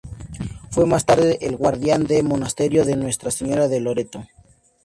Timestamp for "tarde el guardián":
1.05-2.07